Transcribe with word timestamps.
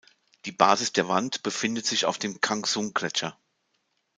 Die 0.45 0.51
Basis 0.51 0.93
der 0.93 1.09
Wand 1.09 1.43
befindet 1.43 1.85
sich 1.85 2.05
auf 2.07 2.17
dem 2.17 2.41
Kangshung-Gletscher. 2.41 3.37